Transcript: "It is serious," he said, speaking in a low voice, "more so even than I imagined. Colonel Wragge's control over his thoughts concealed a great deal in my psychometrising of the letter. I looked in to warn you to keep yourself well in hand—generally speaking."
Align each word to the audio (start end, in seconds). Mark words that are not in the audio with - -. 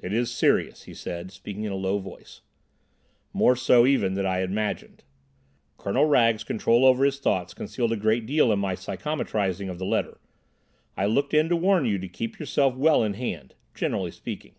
"It 0.00 0.12
is 0.12 0.34
serious," 0.34 0.82
he 0.90 0.92
said, 0.92 1.30
speaking 1.30 1.62
in 1.62 1.70
a 1.70 1.76
low 1.76 2.00
voice, 2.00 2.40
"more 3.32 3.54
so 3.54 3.86
even 3.86 4.14
than 4.14 4.26
I 4.26 4.40
imagined. 4.40 5.04
Colonel 5.78 6.04
Wragge's 6.06 6.42
control 6.42 6.84
over 6.84 7.04
his 7.04 7.20
thoughts 7.20 7.54
concealed 7.54 7.92
a 7.92 7.96
great 7.96 8.26
deal 8.26 8.50
in 8.50 8.58
my 8.58 8.74
psychometrising 8.74 9.70
of 9.70 9.78
the 9.78 9.86
letter. 9.86 10.18
I 10.96 11.06
looked 11.06 11.32
in 11.32 11.48
to 11.50 11.54
warn 11.54 11.84
you 11.86 11.96
to 11.96 12.08
keep 12.08 12.40
yourself 12.40 12.74
well 12.74 13.04
in 13.04 13.14
hand—generally 13.14 14.10
speaking." 14.10 14.56